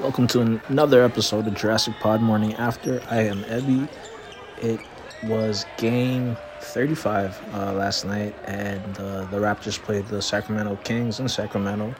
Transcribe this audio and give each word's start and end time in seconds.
Welcome 0.00 0.28
to 0.28 0.60
another 0.68 1.02
episode 1.02 1.48
of 1.48 1.54
Jurassic 1.54 1.92
Pod 1.98 2.20
Morning 2.20 2.54
After. 2.54 3.02
I 3.10 3.22
am 3.22 3.42
Ebby. 3.42 3.88
It 4.62 4.78
was 5.24 5.66
game 5.76 6.36
35 6.60 7.36
uh, 7.52 7.72
last 7.72 8.04
night, 8.04 8.32
and 8.44 8.96
uh, 9.00 9.24
the 9.24 9.38
Raptors 9.38 9.76
played 9.76 10.06
the 10.06 10.22
Sacramento 10.22 10.76
Kings 10.84 11.18
in 11.18 11.28
Sacramento. 11.28 11.92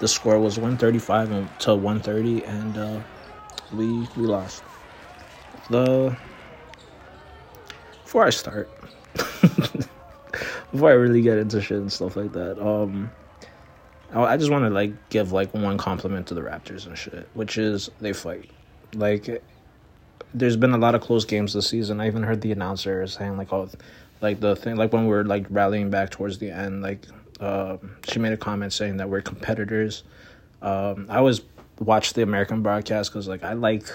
The 0.00 0.08
score 0.08 0.40
was 0.40 0.58
135 0.58 1.58
to 1.60 1.76
130, 1.76 2.44
and 2.46 2.78
uh, 2.78 3.00
we 3.72 3.86
we 4.16 4.26
lost. 4.26 4.64
The 5.70 6.16
before 8.02 8.26
I 8.26 8.30
start, 8.30 8.68
before 10.72 10.90
I 10.90 10.94
really 10.94 11.22
get 11.22 11.38
into 11.38 11.62
shit 11.62 11.78
and 11.78 11.92
stuff 11.92 12.16
like 12.16 12.32
that, 12.32 12.60
um, 12.60 13.08
I 14.14 14.36
just 14.36 14.50
want 14.50 14.64
to 14.64 14.70
like 14.70 14.92
give 15.10 15.32
like 15.32 15.52
one 15.52 15.78
compliment 15.78 16.26
to 16.28 16.34
the 16.34 16.40
Raptors 16.40 16.86
and 16.86 16.96
shit, 16.96 17.28
which 17.34 17.58
is 17.58 17.90
they 18.00 18.12
fight. 18.12 18.50
Like, 18.94 19.42
there's 20.32 20.56
been 20.56 20.72
a 20.72 20.78
lot 20.78 20.94
of 20.94 21.00
close 21.00 21.24
games 21.24 21.52
this 21.52 21.68
season. 21.68 22.00
I 22.00 22.06
even 22.06 22.22
heard 22.22 22.40
the 22.40 22.52
announcer 22.52 23.06
saying 23.06 23.36
like, 23.36 23.52
"Oh, 23.52 23.68
like 24.20 24.40
the 24.40 24.56
thing, 24.56 24.76
like 24.76 24.92
when 24.92 25.06
we 25.06 25.14
are 25.14 25.24
like 25.24 25.46
rallying 25.50 25.90
back 25.90 26.10
towards 26.10 26.38
the 26.38 26.50
end, 26.50 26.82
like 26.82 27.06
uh, 27.40 27.76
she 28.08 28.18
made 28.18 28.32
a 28.32 28.36
comment 28.36 28.72
saying 28.72 28.96
that 28.98 29.08
we're 29.08 29.22
competitors." 29.22 30.04
Um, 30.62 31.06
I 31.08 31.18
always 31.18 31.42
watch 31.78 32.14
the 32.14 32.22
American 32.22 32.62
broadcast 32.62 33.10
because 33.10 33.28
like 33.28 33.42
I 33.42 33.52
like 33.52 33.88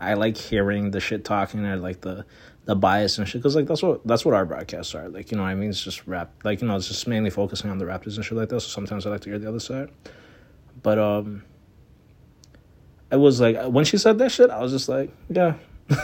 I 0.00 0.14
like 0.14 0.36
hearing 0.36 0.90
the 0.90 1.00
shit 1.00 1.24
talking 1.24 1.64
or 1.64 1.76
like 1.76 2.02
the 2.02 2.24
the 2.66 2.74
bias 2.74 3.16
and 3.18 3.28
shit 3.28 3.40
because 3.40 3.54
like 3.54 3.66
that's 3.66 3.82
what 3.82 4.06
that's 4.06 4.24
what 4.24 4.34
our 4.34 4.44
broadcasts 4.44 4.94
are 4.94 5.08
like 5.08 5.30
you 5.30 5.36
know 5.36 5.44
what 5.44 5.50
I 5.50 5.54
mean? 5.54 5.70
It's 5.70 5.82
just 5.82 6.06
rap 6.06 6.32
like 6.44 6.60
you 6.60 6.68
know 6.68 6.76
it's 6.76 6.88
just 6.88 7.06
mainly 7.06 7.30
focusing 7.30 7.70
on 7.70 7.78
the 7.78 7.84
Raptors 7.84 8.16
and 8.16 8.24
shit 8.24 8.36
like 8.36 8.48
that 8.48 8.60
so 8.60 8.68
sometimes 8.68 9.06
I 9.06 9.10
like 9.10 9.20
to 9.22 9.30
hear 9.30 9.38
the 9.38 9.48
other 9.48 9.60
side. 9.60 9.90
But 10.82 10.98
um 10.98 11.44
it 13.10 13.16
was 13.16 13.40
like 13.40 13.56
when 13.66 13.84
she 13.84 13.98
said 13.98 14.18
that 14.18 14.32
shit 14.32 14.50
I 14.50 14.60
was 14.60 14.72
just 14.72 14.88
like 14.88 15.10
yeah. 15.28 15.54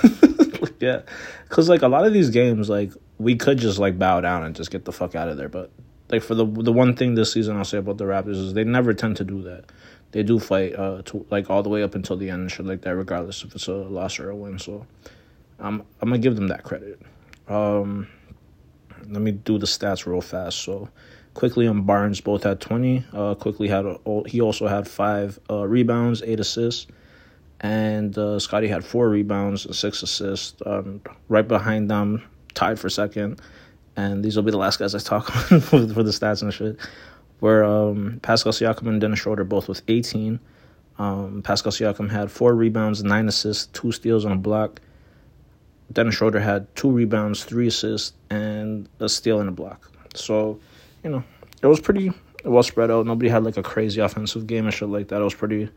Yeah. 0.81 1.03
Because 1.49 1.69
like 1.69 1.83
a 1.83 1.89
lot 1.89 2.07
of 2.07 2.13
these 2.13 2.31
games 2.31 2.69
like 2.69 2.93
we 3.19 3.37
could 3.37 3.59
just 3.59 3.79
like 3.79 3.99
bow 3.99 4.21
down 4.21 4.45
and 4.45 4.55
just 4.55 4.71
get 4.71 4.85
the 4.85 4.93
fuck 4.93 5.15
out 5.15 5.29
of 5.29 5.37
there 5.37 5.49
but 5.49 5.71
like 6.11 6.23
for 6.23 6.35
the 6.35 6.45
the 6.45 6.73
one 6.73 6.95
thing 6.95 7.15
this 7.15 7.33
season 7.33 7.57
I'll 7.57 7.65
say 7.65 7.79
about 7.79 7.99
the 7.99 8.05
Raptors 8.05 8.37
is 8.37 8.55
they 8.55 8.65
never 8.65 8.95
tend 8.95 9.17
to 9.17 9.25
do 9.25 9.43
that 9.43 9.65
they 10.13 10.23
do 10.23 10.39
fight 10.39 10.75
uh 10.77 11.03
to, 11.05 11.27
like 11.31 11.51
all 11.51 11.63
the 11.63 11.69
way 11.69 11.83
up 11.83 11.95
until 11.95 12.17
the 12.17 12.31
end 12.31 12.43
and 12.43 12.53
shit 12.53 12.65
like 12.65 12.83
that 12.83 12.95
regardless 12.97 13.43
if 13.45 13.55
it's 13.55 13.67
a 13.67 13.73
loss 13.73 14.19
or 14.19 14.31
a 14.31 14.37
win 14.37 14.59
so 14.59 14.87
I'm 15.63 15.83
I'm 16.01 16.09
gonna 16.09 16.19
give 16.19 16.37
them 16.37 16.49
that 16.49 16.65
credit. 16.65 17.01
Um, 17.49 18.09
let 19.09 19.23
me 19.23 19.33
do 19.33 19.59
the 19.59 19.67
stats 19.67 20.07
real 20.07 20.21
fast. 20.21 20.59
So, 20.59 20.89
Quickley 21.35 21.67
and 21.67 21.87
Barnes 21.87 22.21
both 22.21 22.43
had 22.43 22.61
20. 22.61 23.05
Uh, 23.13 23.35
Quickley 23.35 23.69
had 23.69 23.87
a, 23.87 23.99
he 24.27 24.41
also 24.41 24.67
had 24.67 24.87
five 24.89 25.39
uh, 25.49 25.67
rebounds, 25.67 26.23
eight 26.23 26.41
assists, 26.41 26.87
and 27.61 28.17
uh, 28.19 28.39
Scotty 28.39 28.69
had 28.69 28.85
four 28.85 29.09
rebounds 29.09 29.65
and 29.65 29.75
six 29.75 30.03
assists. 30.03 30.61
Um, 30.67 31.01
right 31.29 31.47
behind 31.47 31.91
them, 31.91 32.23
tied 32.55 32.79
for 32.79 32.91
second. 32.91 33.41
And 33.95 34.25
these 34.25 34.37
will 34.37 34.43
be 34.43 34.51
the 34.51 34.57
last 34.57 34.79
guys 34.79 34.95
I 34.95 34.99
talk 34.99 35.53
on 35.53 35.61
for 35.61 35.79
the 35.81 36.11
stats 36.11 36.43
and 36.43 36.53
shit. 36.53 36.79
Where 37.43 37.65
um, 37.65 38.21
Pascal 38.23 38.53
Siakam 38.53 38.87
and 38.87 39.01
Dennis 39.01 39.19
Schroeder 39.19 39.43
both 39.43 39.69
with 39.69 39.83
18. 39.89 40.39
Um, 41.01 41.43
Pascal 41.43 41.73
Siakam 41.73 42.09
had 42.09 42.31
four 42.31 42.55
rebounds, 42.55 43.03
nine 43.03 43.27
assists, 43.27 43.67
two 43.73 43.91
steals, 43.91 44.25
on 44.25 44.31
a 44.31 44.37
block. 44.37 44.81
Dennis 45.93 46.15
Schroeder 46.15 46.39
had 46.39 46.73
two 46.77 46.89
rebounds, 46.89 47.43
three 47.45 47.67
assists, 47.67 48.13
and 48.31 48.89
a 49.01 49.09
steal 49.09 49.41
and 49.41 49.49
a 49.49 49.53
block. 49.53 49.91
So, 50.15 50.61
you 51.03 51.11
know, 51.11 51.25
it 51.63 51.67
was 51.67 51.81
pretty 51.81 52.13
well 52.45 52.63
spread 52.63 52.93
out. 52.93 53.07
Nobody 53.07 53.29
had 53.29 53.43
like 53.43 53.57
a 53.57 53.63
crazy 53.65 54.01
offensive 54.01 54.47
game 54.47 54.67
and 54.67 54.73
shit 54.73 54.89
like 54.89 55.09
that. 55.09 55.21
It 55.21 55.25
was 55.25 55.35
pretty 55.35 55.69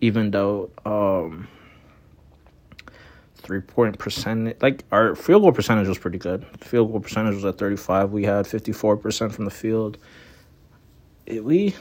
evened 0.00 0.36
out. 0.36 0.70
Um, 0.86 1.48
three 3.34 3.60
point 3.60 3.98
percentage, 3.98 4.56
like 4.62 4.84
our 4.92 5.16
field 5.16 5.42
goal 5.42 5.50
percentage 5.50 5.88
was 5.88 5.98
pretty 5.98 6.18
good. 6.18 6.46
Field 6.60 6.92
goal 6.92 7.00
percentage 7.00 7.34
was 7.34 7.44
at 7.44 7.58
35. 7.58 8.12
We 8.12 8.22
had 8.22 8.44
54% 8.44 9.32
from 9.32 9.44
the 9.46 9.50
field. 9.50 9.98
It, 11.28 11.44
we 11.44 11.74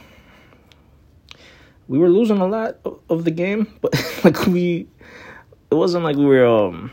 we 1.87 1.97
were 1.97 2.09
losing 2.09 2.39
a 2.39 2.47
lot 2.47 2.79
of 3.09 3.23
the 3.23 3.31
game, 3.31 3.73
but 3.81 3.93
like 4.23 4.45
we, 4.45 4.87
it 5.71 5.75
wasn't 5.75 6.03
like 6.03 6.17
we 6.17 6.25
were 6.25 6.45
um 6.45 6.91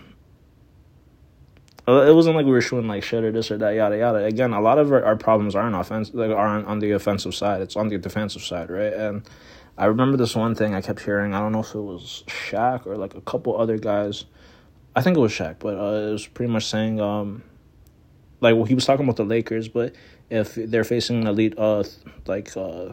uh, 1.86 2.02
it 2.02 2.14
wasn't 2.14 2.36
like 2.36 2.46
we 2.46 2.52
were 2.52 2.60
shooting 2.60 2.88
like 2.88 3.02
shit 3.02 3.24
or 3.24 3.32
this 3.32 3.50
or 3.50 3.58
that, 3.58 3.74
yada 3.74 3.98
yada. 3.98 4.24
Again, 4.24 4.52
a 4.52 4.60
lot 4.60 4.78
of 4.78 4.90
our, 4.92 5.04
our 5.04 5.16
problems 5.16 5.54
aren't 5.54 5.74
offense, 5.74 6.14
like 6.14 6.30
are 6.30 6.46
on, 6.46 6.64
on 6.64 6.78
the 6.78 6.92
offensive 6.92 7.34
side. 7.34 7.60
It's 7.60 7.76
on 7.76 7.88
the 7.88 7.98
defensive 7.98 8.42
side, 8.42 8.70
right? 8.70 8.92
And 8.92 9.28
I 9.76 9.86
remember 9.86 10.16
this 10.16 10.36
one 10.36 10.54
thing 10.54 10.74
I 10.74 10.80
kept 10.80 11.00
hearing. 11.00 11.34
I 11.34 11.40
don't 11.40 11.52
know 11.52 11.60
if 11.60 11.74
it 11.74 11.80
was 11.80 12.22
Shaq 12.28 12.86
or 12.86 12.96
like 12.96 13.14
a 13.14 13.20
couple 13.20 13.60
other 13.60 13.76
guys. 13.76 14.24
I 14.94 15.02
think 15.02 15.16
it 15.16 15.20
was 15.20 15.32
Shaq, 15.32 15.56
but 15.58 15.76
uh, 15.76 16.08
it 16.08 16.12
was 16.12 16.26
pretty 16.26 16.52
much 16.52 16.66
saying, 16.66 17.00
um, 17.00 17.42
like 18.44 18.54
well, 18.54 18.64
he 18.64 18.74
was 18.74 18.84
talking 18.84 19.04
about 19.04 19.16
the 19.16 19.24
Lakers, 19.24 19.68
but 19.68 19.94
if 20.30 20.54
they're 20.54 20.84
facing 20.84 21.22
an 21.22 21.26
elite, 21.26 21.54
uh, 21.58 21.82
like 22.26 22.56
uh, 22.56 22.92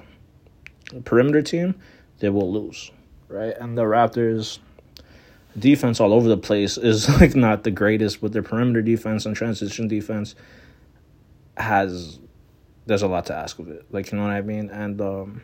perimeter 1.03 1.41
team, 1.41 1.75
they 2.19 2.29
will 2.29 2.51
lose, 2.51 2.91
right? 3.28 3.53
And 3.59 3.78
the 3.78 3.84
Raptors 3.84 4.59
defense 5.59 6.00
all 6.00 6.13
over 6.13 6.29
the 6.29 6.38
place 6.38 6.78
is 6.78 7.07
like 7.22 7.35
not 7.35 7.63
the 7.63 7.72
greatest, 7.72 8.22
but 8.22 8.31
their 8.31 8.44
perimeter 8.44 8.81
defense 8.81 9.25
and 9.25 9.35
transition 9.35 9.88
defense 9.88 10.35
has 11.57 12.19
there's 12.85 13.03
a 13.03 13.07
lot 13.07 13.25
to 13.28 13.35
ask 13.35 13.59
of 13.59 13.68
it. 13.68 13.85
Like 13.91 14.12
you 14.12 14.18
know 14.18 14.23
what 14.23 14.31
I 14.31 14.41
mean? 14.41 14.69
And 14.69 15.00
um 15.01 15.41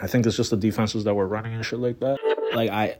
I 0.00 0.06
think 0.08 0.26
it's 0.26 0.36
just 0.36 0.50
the 0.50 0.56
defenses 0.56 1.04
that 1.04 1.14
we're 1.14 1.26
running 1.26 1.54
and 1.54 1.64
shit 1.64 1.78
like 1.78 2.00
that. 2.00 2.18
Like 2.54 2.70
I 2.70 2.96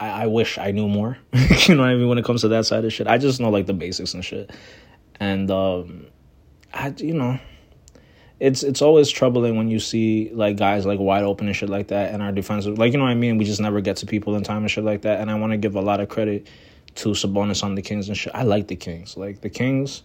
I, 0.00 0.24
I 0.24 0.26
wish 0.26 0.58
I 0.58 0.72
knew 0.72 0.88
more. 0.88 1.18
you 1.32 1.74
know 1.74 1.82
what 1.82 1.90
I 1.90 1.94
mean 1.94 2.08
when 2.08 2.18
it 2.18 2.24
comes 2.24 2.42
to 2.42 2.48
that 2.48 2.66
side 2.66 2.84
of 2.84 2.92
shit. 2.92 3.06
I 3.06 3.18
just 3.18 3.40
know 3.40 3.50
like 3.50 3.66
the 3.66 3.72
basics 3.72 4.14
and 4.14 4.24
shit. 4.24 4.50
And 5.20 5.50
um 5.50 6.06
I 6.72 6.94
you 6.98 7.14
know 7.14 7.38
it's 8.40 8.62
it's 8.62 8.82
always 8.82 9.10
troubling 9.10 9.56
when 9.56 9.68
you 9.68 9.80
see 9.80 10.30
like 10.32 10.56
guys 10.56 10.86
like 10.86 11.00
wide 11.00 11.24
open 11.24 11.48
and 11.48 11.56
shit 11.56 11.68
like 11.68 11.88
that 11.88 12.14
and 12.14 12.22
our 12.22 12.30
defensive 12.30 12.78
like 12.78 12.92
you 12.92 12.98
know 12.98 13.04
what 13.04 13.10
I 13.10 13.16
mean 13.16 13.36
we 13.36 13.44
just 13.44 13.60
never 13.60 13.80
get 13.80 13.96
to 13.96 14.06
people 14.06 14.36
in 14.36 14.44
time 14.44 14.58
and 14.58 14.70
shit 14.70 14.84
like 14.84 15.02
that 15.02 15.20
and 15.20 15.28
I 15.28 15.34
want 15.34 15.52
to 15.52 15.56
give 15.56 15.74
a 15.74 15.80
lot 15.80 16.00
of 16.00 16.08
credit 16.08 16.46
to 16.98 17.10
Sabonis 17.10 17.62
on 17.62 17.76
the 17.76 17.82
Kings 17.82 18.08
and 18.08 18.16
shit. 18.16 18.34
I 18.34 18.42
like 18.42 18.66
the 18.66 18.76
Kings. 18.76 19.16
Like 19.16 19.40
the 19.40 19.50
Kings 19.50 20.02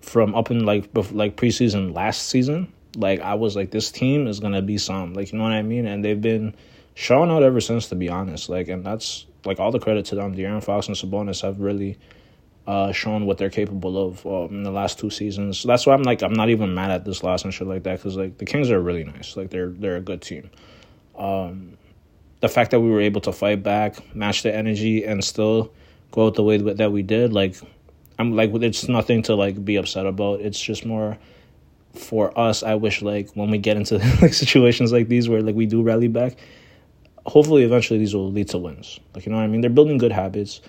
from 0.00 0.34
up 0.34 0.50
in 0.50 0.64
like 0.64 0.92
before, 0.92 1.16
like 1.16 1.36
preseason 1.36 1.94
last 1.94 2.28
season, 2.28 2.72
like 2.96 3.20
I 3.20 3.34
was 3.34 3.56
like 3.56 3.70
this 3.70 3.90
team 3.90 4.26
is 4.26 4.40
to 4.40 4.62
be 4.62 4.78
some. 4.78 5.14
Like 5.14 5.32
you 5.32 5.38
know 5.38 5.44
what 5.44 5.52
I 5.52 5.62
mean? 5.62 5.86
And 5.86 6.04
they've 6.04 6.20
been 6.20 6.54
showing 6.94 7.30
out 7.30 7.42
ever 7.42 7.60
since 7.60 7.88
to 7.88 7.94
be 7.94 8.08
honest. 8.08 8.48
Like 8.48 8.68
and 8.68 8.84
that's 8.84 9.26
like 9.44 9.58
all 9.58 9.70
the 9.70 9.78
credit 9.78 10.04
to 10.06 10.14
them. 10.14 10.34
De'Aaron 10.34 10.62
Fox 10.62 10.86
and 10.86 10.96
Sabonis 10.96 11.42
have 11.42 11.60
really 11.60 11.98
uh, 12.68 12.92
shown 12.92 13.24
what 13.24 13.38
they're 13.38 13.48
capable 13.48 13.96
of 13.96 14.26
um, 14.26 14.58
in 14.58 14.62
the 14.62 14.70
last 14.70 14.98
two 14.98 15.08
seasons. 15.08 15.58
So 15.58 15.68
that's 15.68 15.86
why 15.86 15.94
I'm 15.94 16.02
like 16.02 16.20
I'm 16.20 16.34
not 16.34 16.50
even 16.50 16.74
mad 16.74 16.90
at 16.90 17.02
this 17.06 17.22
loss 17.22 17.42
and 17.42 17.52
shit 17.52 17.66
like 17.66 17.84
that 17.84 17.96
because 17.96 18.14
like 18.14 18.36
the 18.36 18.44
Kings 18.44 18.70
are 18.70 18.78
really 18.78 19.04
nice. 19.04 19.38
Like 19.38 19.48
they're 19.48 19.70
they're 19.70 19.96
a 19.96 20.02
good 20.02 20.20
team. 20.20 20.50
Um, 21.16 21.78
the 22.40 22.48
fact 22.48 22.70
that 22.72 22.80
we 22.80 22.90
were 22.90 23.00
able 23.00 23.22
to 23.22 23.32
fight 23.32 23.62
back, 23.62 24.14
match 24.14 24.42
the 24.42 24.54
energy, 24.54 25.02
and 25.02 25.24
still 25.24 25.72
go 26.10 26.26
out 26.26 26.34
the 26.34 26.42
way 26.42 26.58
that 26.58 26.92
we 26.92 27.02
did, 27.02 27.32
like 27.32 27.56
I'm 28.18 28.36
like 28.36 28.52
it's 28.56 28.86
nothing 28.86 29.22
to 29.22 29.34
like 29.34 29.64
be 29.64 29.76
upset 29.76 30.04
about. 30.04 30.42
It's 30.42 30.60
just 30.60 30.84
more 30.84 31.16
for 31.94 32.38
us. 32.38 32.62
I 32.62 32.74
wish 32.74 33.00
like 33.00 33.30
when 33.34 33.50
we 33.50 33.56
get 33.56 33.78
into 33.78 33.96
like 34.20 34.34
situations 34.34 34.92
like 34.92 35.08
these 35.08 35.26
where 35.26 35.40
like 35.40 35.54
we 35.54 35.64
do 35.64 35.82
rally 35.82 36.08
back, 36.08 36.36
hopefully 37.24 37.62
eventually 37.62 37.98
these 37.98 38.14
will 38.14 38.30
lead 38.30 38.48
to 38.48 38.58
wins. 38.58 39.00
Like 39.14 39.24
you 39.24 39.32
know 39.32 39.38
what 39.38 39.44
I 39.44 39.46
mean? 39.46 39.62
They're 39.62 39.70
building 39.70 39.96
good 39.96 40.12
habits. 40.12 40.60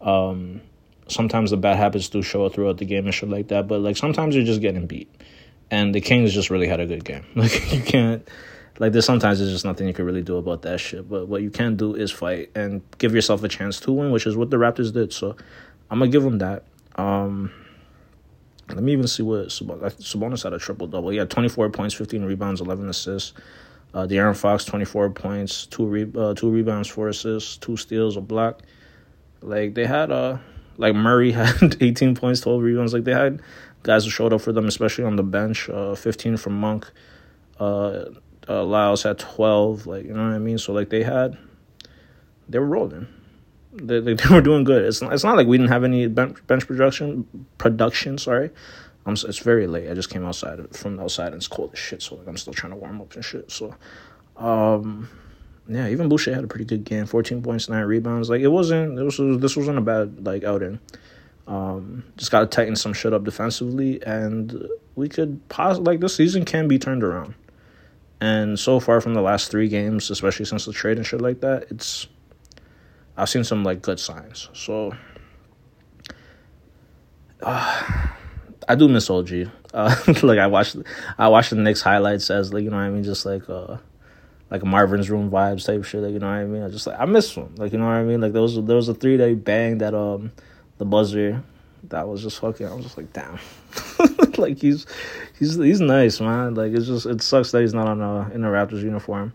Um, 0.00 0.60
sometimes 1.08 1.50
the 1.50 1.56
bad 1.56 1.76
habits 1.76 2.08
do 2.08 2.22
show 2.22 2.44
up 2.44 2.54
throughout 2.54 2.78
the 2.78 2.84
game 2.84 3.04
and 3.06 3.14
shit 3.14 3.28
like 3.28 3.48
that. 3.48 3.66
But 3.66 3.80
like 3.80 3.96
sometimes 3.96 4.34
you're 4.34 4.44
just 4.44 4.60
getting 4.60 4.86
beat, 4.86 5.10
and 5.70 5.94
the 5.94 6.00
Kings 6.00 6.32
just 6.32 6.50
really 6.50 6.68
had 6.68 6.80
a 6.80 6.86
good 6.86 7.04
game. 7.04 7.24
Like 7.34 7.72
you 7.72 7.82
can't. 7.82 8.28
Like 8.78 8.92
there's 8.92 9.06
sometimes 9.06 9.40
there's 9.40 9.50
just 9.50 9.64
nothing 9.64 9.88
you 9.88 9.92
can 9.92 10.04
really 10.04 10.22
do 10.22 10.36
about 10.36 10.62
that 10.62 10.78
shit. 10.78 11.08
But 11.08 11.26
what 11.26 11.42
you 11.42 11.50
can 11.50 11.76
do 11.76 11.94
is 11.94 12.12
fight 12.12 12.50
and 12.54 12.82
give 12.98 13.12
yourself 13.12 13.42
a 13.42 13.48
chance 13.48 13.80
to 13.80 13.92
win, 13.92 14.12
which 14.12 14.26
is 14.26 14.36
what 14.36 14.50
the 14.50 14.56
Raptors 14.56 14.92
did. 14.92 15.12
So 15.12 15.36
I'm 15.90 15.98
gonna 15.98 16.10
give 16.10 16.22
them 16.22 16.38
that. 16.38 16.64
Um, 16.94 17.52
let 18.68 18.82
me 18.82 18.92
even 18.92 19.06
see 19.06 19.22
what 19.22 19.48
Sabonis 19.48 20.44
had 20.44 20.52
a 20.52 20.58
triple 20.58 20.86
double. 20.86 21.08
He 21.08 21.16
had 21.16 21.30
24 21.30 21.70
points, 21.70 21.94
15 21.94 22.22
rebounds, 22.24 22.60
11 22.60 22.88
assists. 22.88 23.32
Uh, 23.94 24.06
De'Aaron 24.06 24.36
Fox 24.36 24.66
24 24.66 25.10
points, 25.10 25.64
two 25.66 25.86
re- 25.86 26.12
uh, 26.14 26.34
two 26.34 26.50
rebounds, 26.50 26.88
four 26.88 27.08
assists, 27.08 27.56
two 27.56 27.76
steals, 27.76 28.16
a 28.18 28.20
block. 28.20 28.60
Like 29.40 29.74
they 29.74 29.86
had 29.86 30.10
uh 30.10 30.38
like 30.78 30.94
Murray 30.94 31.32
had 31.32 31.76
18 31.80 32.14
points, 32.14 32.40
12 32.40 32.62
rebounds. 32.62 32.94
Like 32.94 33.04
they 33.04 33.12
had 33.12 33.42
guys 33.82 34.04
who 34.04 34.10
showed 34.10 34.32
up 34.32 34.40
for 34.40 34.52
them, 34.52 34.66
especially 34.66 35.04
on 35.04 35.16
the 35.16 35.22
bench. 35.22 35.68
Uh, 35.68 35.94
15 35.94 36.38
from 36.38 36.58
Monk. 36.58 36.90
Uh, 37.60 38.06
uh, 38.48 38.64
Lyles 38.64 39.02
had 39.02 39.18
12. 39.18 39.86
Like 39.86 40.04
you 40.04 40.14
know 40.14 40.24
what 40.24 40.34
I 40.34 40.38
mean. 40.38 40.56
So 40.56 40.72
like 40.72 40.88
they 40.88 41.02
had, 41.02 41.36
they 42.48 42.58
were 42.58 42.66
rolling. 42.66 43.06
They, 43.74 44.00
they, 44.00 44.14
they 44.14 44.34
were 44.34 44.40
doing 44.40 44.64
good. 44.64 44.84
It's 44.84 45.02
not, 45.02 45.12
it's 45.12 45.24
not 45.24 45.36
like 45.36 45.46
we 45.46 45.58
didn't 45.58 45.70
have 45.70 45.84
any 45.84 46.06
bench, 46.06 46.38
bench 46.46 46.66
production. 46.66 47.26
Production, 47.58 48.16
sorry. 48.16 48.50
I'm, 49.04 49.14
it's 49.14 49.38
very 49.38 49.66
late. 49.66 49.90
I 49.90 49.94
just 49.94 50.10
came 50.10 50.24
outside 50.24 50.74
from 50.76 50.96
the 50.96 51.02
outside 51.02 51.28
and 51.28 51.36
it's 51.36 51.48
cold 51.48 51.70
as 51.72 51.78
shit. 51.78 52.02
So 52.02 52.16
like 52.16 52.28
I'm 52.28 52.36
still 52.36 52.52
trying 52.52 52.72
to 52.72 52.76
warm 52.76 53.00
up 53.00 53.14
and 53.14 53.24
shit. 53.24 53.50
So, 53.50 53.74
um, 54.36 55.08
yeah, 55.68 55.88
even 55.88 56.08
Boucher 56.08 56.34
had 56.34 56.44
a 56.44 56.48
pretty 56.48 56.64
good 56.64 56.84
game. 56.84 57.06
Fourteen 57.06 57.42
points, 57.42 57.68
nine 57.68 57.84
rebounds. 57.84 58.30
Like 58.30 58.40
it 58.40 58.48
wasn't. 58.48 58.96
This 58.96 59.18
was 59.18 59.38
this 59.38 59.56
wasn't 59.56 59.78
a 59.78 59.82
bad 59.82 60.24
like 60.24 60.42
outing. 60.42 60.80
Um, 61.46 62.04
just 62.16 62.30
got 62.30 62.40
to 62.40 62.46
tighten 62.46 62.76
some 62.76 62.92
shit 62.92 63.12
up 63.12 63.24
defensively, 63.24 64.02
and 64.02 64.68
we 64.96 65.08
could 65.08 65.46
pos- 65.48 65.78
like 65.78 66.00
this 66.00 66.14
season 66.14 66.44
can 66.44 66.68
be 66.68 66.78
turned 66.78 67.04
around. 67.04 67.34
And 68.20 68.58
so 68.58 68.80
far 68.80 69.00
from 69.00 69.14
the 69.14 69.22
last 69.22 69.50
three 69.50 69.68
games, 69.68 70.10
especially 70.10 70.44
since 70.44 70.64
the 70.64 70.72
trade 70.72 70.96
and 70.96 71.06
shit 71.06 71.20
like 71.20 71.40
that, 71.40 71.66
it's 71.70 72.08
I've 73.16 73.28
seen 73.28 73.44
some 73.44 73.62
like 73.62 73.82
good 73.82 74.00
signs. 74.00 74.48
So 74.54 74.92
uh, 77.42 78.06
I 78.68 78.74
do 78.74 78.88
miss 78.88 79.08
OG. 79.10 79.50
Uh, 79.74 79.96
like 80.22 80.38
I 80.38 80.46
watched, 80.46 80.76
I 81.18 81.28
watched 81.28 81.50
the 81.50 81.56
Knicks 81.56 81.82
highlights 81.82 82.30
as 82.30 82.52
like 82.52 82.64
you 82.64 82.70
know 82.70 82.76
what 82.76 82.84
I 82.84 82.90
mean, 82.90 83.04
just 83.04 83.26
like 83.26 83.48
uh, 83.48 83.76
like 84.50 84.64
Marvin's 84.64 85.10
room 85.10 85.30
vibes 85.30 85.66
type 85.66 85.84
shit. 85.84 86.02
Like 86.02 86.12
you 86.12 86.18
know 86.18 86.28
what 86.28 86.34
I 86.34 86.44
mean. 86.44 86.62
I 86.62 86.68
just 86.68 86.86
like 86.86 86.98
I 86.98 87.04
miss 87.04 87.34
him. 87.34 87.54
Like 87.56 87.72
you 87.72 87.78
know 87.78 87.86
what 87.86 87.92
I 87.92 88.04
mean. 88.04 88.20
Like 88.20 88.32
there 88.32 88.42
was 88.42 88.54
there 88.62 88.76
was 88.76 88.88
a 88.88 88.94
three 88.94 89.16
day 89.16 89.34
bang 89.34 89.78
that 89.78 89.94
um 89.94 90.32
the 90.78 90.84
buzzer 90.84 91.42
that 91.84 92.08
was 92.08 92.22
just 92.22 92.40
fucking. 92.40 92.66
I 92.66 92.74
was 92.74 92.84
just 92.84 92.96
like 92.96 93.12
damn. 93.12 93.38
like 94.38 94.58
he's 94.58 94.86
he's 95.38 95.56
he's 95.56 95.80
nice 95.80 96.20
man. 96.20 96.54
Like 96.54 96.72
it's 96.72 96.86
just 96.86 97.06
it 97.06 97.22
sucks 97.22 97.52
that 97.52 97.60
he's 97.60 97.74
not 97.74 97.88
on 97.88 98.00
a 98.00 98.30
in 98.34 98.44
a 98.44 98.48
Raptors 98.48 98.82
uniform. 98.82 99.32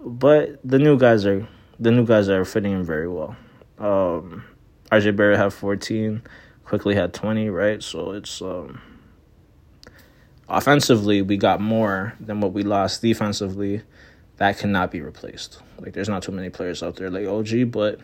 But 0.00 0.58
the 0.64 0.78
new 0.78 0.98
guys 0.98 1.24
are 1.26 1.46
the 1.78 1.90
new 1.90 2.06
guys 2.06 2.28
are 2.28 2.44
fitting 2.44 2.72
in 2.72 2.84
very 2.84 3.08
well. 3.08 3.36
Um, 3.78 4.44
RJ 4.92 5.16
Barrett 5.16 5.38
had 5.38 5.52
14, 5.52 6.22
Quickley 6.64 6.94
had 6.94 7.12
20, 7.12 7.48
right? 7.50 7.82
So 7.82 8.12
it's 8.12 8.40
um, 8.40 8.80
offensively 10.48 11.22
we 11.22 11.36
got 11.36 11.60
more 11.60 12.14
than 12.20 12.40
what 12.40 12.52
we 12.52 12.62
lost. 12.62 13.02
Defensively, 13.02 13.82
that 14.36 14.58
cannot 14.58 14.90
be 14.90 15.00
replaced. 15.00 15.60
Like 15.78 15.92
there's 15.92 16.08
not 16.08 16.22
too 16.22 16.32
many 16.32 16.50
players 16.50 16.82
out 16.82 16.96
there 16.96 17.10
like 17.10 17.26
OG, 17.26 17.70
but 17.70 18.00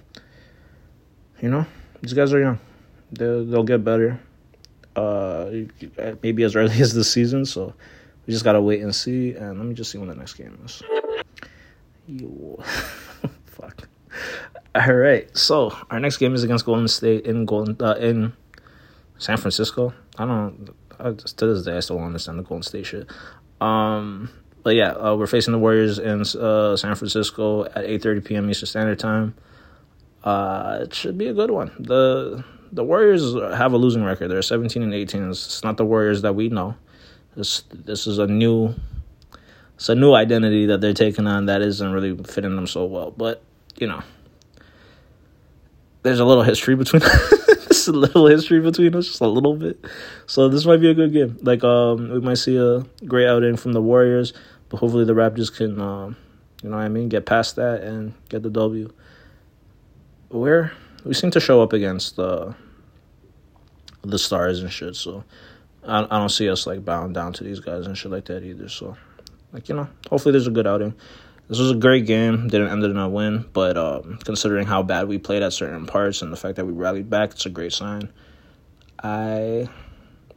you 1.40 1.50
know 1.50 1.66
these 2.00 2.12
guys 2.12 2.32
are 2.32 2.40
young. 2.40 2.58
They'll 3.12 3.44
they'll 3.44 3.64
get 3.64 3.84
better. 3.84 4.20
Uh, 4.96 5.50
maybe 6.22 6.42
as 6.42 6.56
early 6.56 6.72
as 6.80 6.94
the 6.94 7.04
season. 7.04 7.44
So 7.44 7.74
we 8.26 8.32
just 8.32 8.44
gotta 8.44 8.60
wait 8.60 8.82
and 8.82 8.94
see. 8.94 9.32
And 9.32 9.58
let 9.58 9.66
me 9.66 9.74
just 9.74 9.90
see 9.90 9.98
when 9.98 10.08
the 10.08 10.14
next 10.14 10.34
game 10.34 10.58
is. 10.64 10.82
Yo. 12.06 12.62
Fuck. 13.46 13.88
All 14.74 14.94
right. 14.94 15.36
So 15.36 15.76
our 15.90 16.00
next 16.00 16.18
game 16.18 16.34
is 16.34 16.44
against 16.44 16.64
Golden 16.64 16.88
State 16.88 17.26
in 17.26 17.44
Golden 17.44 17.76
uh, 17.84 17.94
in 17.94 18.32
San 19.18 19.36
Francisco. 19.36 19.92
I 20.18 20.26
don't. 20.26 20.70
I, 20.98 21.12
to 21.12 21.46
this 21.46 21.64
day, 21.64 21.76
I 21.76 21.80
still 21.80 21.96
don't 21.96 22.06
understand 22.06 22.38
the 22.38 22.42
Golden 22.42 22.62
State 22.62 22.86
shit. 22.86 23.10
Um, 23.60 24.30
but 24.62 24.74
yeah, 24.74 24.90
uh, 24.92 25.14
we're 25.16 25.26
facing 25.26 25.52
the 25.52 25.58
Warriors 25.58 25.98
in 25.98 26.22
uh, 26.22 26.76
San 26.76 26.94
Francisco 26.94 27.64
at 27.64 27.84
eight 27.84 28.02
thirty 28.02 28.20
p.m. 28.20 28.50
Eastern 28.50 28.66
Standard 28.66 28.98
Time. 28.98 29.34
Uh, 30.24 30.80
it 30.82 30.94
should 30.94 31.16
be 31.16 31.28
a 31.28 31.32
good 31.34 31.50
one. 31.50 31.70
the 31.78 32.44
The 32.72 32.84
Warriors 32.84 33.34
have 33.34 33.72
a 33.72 33.76
losing 33.78 34.04
record. 34.04 34.28
They're 34.28 34.42
seventeen 34.42 34.82
and 34.82 34.94
eighteen. 34.94 35.28
It's 35.30 35.62
not 35.64 35.76
the 35.76 35.84
Warriors 35.84 36.22
that 36.22 36.34
we 36.34 36.48
know. 36.48 36.74
This 37.36 37.62
this 37.72 38.06
is 38.06 38.18
a 38.18 38.26
new 38.26 38.74
it's 39.76 39.88
a 39.88 39.94
new 39.94 40.12
identity 40.12 40.66
that 40.66 40.80
they're 40.82 40.92
taking 40.92 41.26
on 41.26 41.46
that 41.46 41.62
isn't 41.62 41.92
really 41.92 42.16
fitting 42.24 42.54
them 42.54 42.66
so 42.66 42.84
well. 42.84 43.12
But 43.12 43.42
you 43.78 43.86
know, 43.86 44.02
there's 46.02 46.20
a 46.20 46.24
little 46.24 46.42
history 46.42 46.74
between 46.76 47.02
just 47.84 47.96
a 47.96 47.98
little 47.98 48.26
history 48.26 48.60
between 48.60 48.94
us, 48.94 49.06
just 49.06 49.20
a 49.20 49.26
little 49.26 49.56
bit. 49.56 49.84
So 50.26 50.48
this 50.48 50.64
might 50.66 50.80
be 50.80 50.90
a 50.90 50.94
good 50.94 51.12
game. 51.12 51.38
Like 51.42 51.64
um, 51.64 52.10
we 52.10 52.20
might 52.20 52.34
see 52.34 52.56
a 52.56 52.80
great 53.04 53.26
outing 53.26 53.56
from 53.56 53.72
the 53.72 53.82
Warriors, 53.82 54.32
but 54.68 54.78
hopefully 54.78 55.04
the 55.04 55.14
Raptors 55.14 55.54
can, 55.54 55.80
um, 55.80 56.16
you 56.62 56.70
know 56.70 56.76
what 56.76 56.82
I 56.82 56.88
mean, 56.88 57.08
get 57.08 57.26
past 57.26 57.56
that 57.56 57.82
and 57.82 58.14
get 58.28 58.42
the 58.42 58.50
W. 58.50 58.92
Where 60.28 60.72
we 61.04 61.14
seem 61.14 61.30
to 61.32 61.40
show 61.40 61.62
up 61.62 61.72
against 61.72 62.16
the 62.16 62.54
the 64.02 64.18
stars 64.18 64.60
and 64.60 64.72
shit. 64.72 64.96
So 64.96 65.24
I 65.86 66.04
I 66.04 66.18
don't 66.18 66.28
see 66.28 66.48
us 66.48 66.66
like 66.66 66.84
bowing 66.84 67.12
down 67.12 67.32
to 67.34 67.44
these 67.44 67.60
guys 67.60 67.86
and 67.86 67.96
shit 67.96 68.12
like 68.12 68.26
that 68.26 68.44
either. 68.44 68.68
So 68.68 68.96
like 69.52 69.68
you 69.68 69.74
know, 69.74 69.88
hopefully 70.08 70.32
there's 70.32 70.46
a 70.46 70.52
good 70.52 70.66
outing. 70.66 70.94
This 71.50 71.58
was 71.58 71.72
a 71.72 71.74
great 71.74 72.06
game. 72.06 72.46
Didn't 72.46 72.68
end 72.68 72.84
in 72.84 72.96
a 72.96 73.08
win, 73.08 73.44
but 73.52 73.76
um, 73.76 74.20
considering 74.22 74.68
how 74.68 74.84
bad 74.84 75.08
we 75.08 75.18
played 75.18 75.42
at 75.42 75.52
certain 75.52 75.84
parts 75.84 76.22
and 76.22 76.32
the 76.32 76.36
fact 76.36 76.54
that 76.54 76.64
we 76.64 76.72
rallied 76.72 77.10
back, 77.10 77.32
it's 77.32 77.44
a 77.44 77.50
great 77.50 77.72
sign. 77.72 78.08
I 79.02 79.68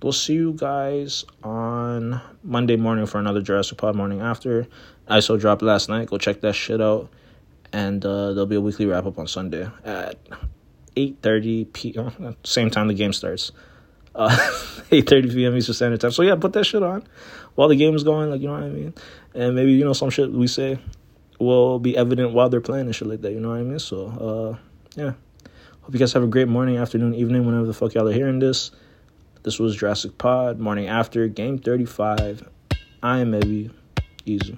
will 0.02 0.12
see 0.12 0.34
you 0.34 0.54
guys 0.54 1.24
on 1.44 2.20
Monday 2.42 2.78
morning 2.78 3.06
for 3.06 3.20
another 3.20 3.44
Jurassic 3.44 3.78
Pod 3.78 3.96
morning 3.96 4.22
after. 4.22 4.66
ISO 5.08 5.40
dropped 5.40 5.62
last 5.62 5.88
night. 5.88 6.08
Go 6.08 6.18
check 6.18 6.42
that 6.42 6.54
shit 6.54 6.82
out. 6.82 7.12
And 7.72 8.04
uh, 8.04 8.34
there'll 8.34 8.48
be 8.48 8.56
a 8.56 8.62
weekly 8.62 8.88
wrap 8.88 9.06
up 9.06 9.20
on 9.20 9.28
Sunday 9.28 9.70
at 9.86 10.18
8.30 10.98 11.74
p.m. 11.74 12.36
Same 12.44 12.72
time 12.72 12.88
the 12.88 12.96
game 12.96 13.14
starts. 13.14 13.52
Uh, 14.16 14.30
8.30 14.90 15.32
p.m. 15.32 15.56
Eastern 15.56 15.76
Standard 15.76 16.02
Time. 16.02 16.12
So 16.12 16.24
yeah, 16.24 16.34
put 16.34 16.54
that 16.54 16.64
shit 16.64 16.82
on 16.82 17.04
while 17.54 17.68
the 17.68 17.76
game 17.76 17.94
is 17.94 18.04
going. 18.04 18.32
Like, 18.32 18.42
you 18.42 18.48
know 18.48 18.54
what 18.54 18.64
I 18.64 18.70
mean? 18.70 18.96
And 19.36 19.54
maybe, 19.54 19.74
you 19.74 19.86
know, 19.86 19.94
some 19.94 20.10
shit 20.10 20.32
we 20.32 20.48
say 20.48 20.80
will 21.44 21.80
be 21.80 21.96
evident 21.96 22.34
while 22.34 22.50
they're 22.50 22.62
playing 22.62 22.86
and 22.86 22.96
shit 22.96 23.08
like 23.08 23.22
that. 23.22 23.32
You 23.32 23.40
know 23.40 23.50
what 23.50 23.60
I 23.60 23.64
mean? 23.64 23.80
So, 23.80 24.08
uh, 24.08 24.58
yeah. 24.96 25.14
Hope 25.82 25.94
you 25.94 26.00
guys 26.00 26.14
have 26.14 26.24
a 26.24 26.28
great 26.28 26.48
morning, 26.48 26.78
afternoon, 26.78 27.14
evening, 27.14 27.46
whenever 27.46 27.66
the 27.66 27.74
fuck 27.74 27.94
y'all 27.94 28.08
are 28.08 28.14
hearing 28.14 28.40
this. 28.40 28.72
This 29.44 29.60
was 29.60 29.76
Jurassic 29.76 30.18
Pod, 30.18 30.60
morning 30.60 30.88
after, 30.88 31.28
game 31.28 31.60
35. 31.60 32.48
I 33.02 33.20
am 33.20 33.32
maybe 33.32 33.70
easy. 34.26 34.58